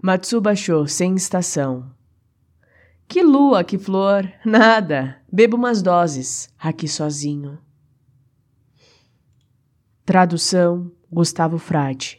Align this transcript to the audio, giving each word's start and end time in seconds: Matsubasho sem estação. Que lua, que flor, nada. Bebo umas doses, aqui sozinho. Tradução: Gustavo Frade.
Matsubasho 0.00 0.86
sem 0.86 1.16
estação. 1.16 1.90
Que 3.08 3.22
lua, 3.22 3.64
que 3.64 3.76
flor, 3.78 4.30
nada. 4.44 5.20
Bebo 5.32 5.56
umas 5.56 5.82
doses, 5.82 6.52
aqui 6.58 6.86
sozinho. 6.86 7.58
Tradução: 10.04 10.92
Gustavo 11.10 11.58
Frade. 11.58 12.17